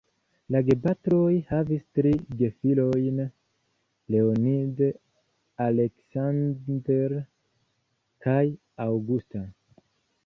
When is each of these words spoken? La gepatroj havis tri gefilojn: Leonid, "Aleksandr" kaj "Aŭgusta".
La 0.53 0.59
gepatroj 0.67 1.33
havis 1.49 1.83
tri 1.99 2.13
gefilojn: 2.39 3.21
Leonid, 4.15 4.81
"Aleksandr" 5.67 7.17
kaj 8.27 8.43
"Aŭgusta". 8.89 9.47